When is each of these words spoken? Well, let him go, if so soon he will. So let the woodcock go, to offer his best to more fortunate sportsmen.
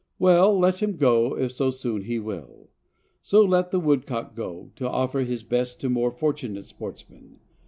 Well, 0.17 0.57
let 0.57 0.81
him 0.81 0.95
go, 0.97 1.37
if 1.37 1.51
so 1.51 1.69
soon 1.69 2.05
he 2.05 2.17
will. 2.17 2.71
So 3.21 3.43
let 3.45 3.69
the 3.69 3.79
woodcock 3.79 4.33
go, 4.33 4.71
to 4.77 4.89
offer 4.89 5.19
his 5.19 5.43
best 5.43 5.79
to 5.81 5.89
more 5.91 6.09
fortunate 6.09 6.65
sportsmen. 6.65 7.39